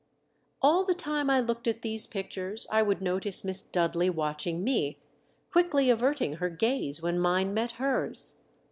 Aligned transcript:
All 0.63 0.83
the 0.83 0.95
time 0.95 1.29
I 1.29 1.39
looked 1.39 1.67
at 1.67 1.83
these 1.83 2.07
pictures 2.07 2.65
I 2.71 2.81
would 2.81 3.03
notice 3.03 3.43
Miss 3.43 3.61
Dudley 3.61 4.09
watching 4.09 4.63
me, 4.63 4.99
(juickly 5.53 5.91
averting 5.93 6.37
her 6.37 6.49
gaze 6.49 7.03
when 7.03 7.19
mine 7.19 7.53
met 7.53 7.73
hers. 7.73 8.37